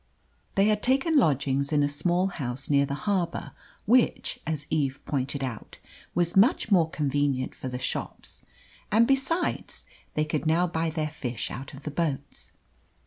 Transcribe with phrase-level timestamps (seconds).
[0.55, 3.51] They had taken lodgings in a small house near the harbour,
[3.85, 5.77] which, as Eve pointed out,
[6.15, 8.41] was much more convenient for the shops;
[8.91, 9.85] and, besides,
[10.15, 12.51] they could now buy their fish out of the boats.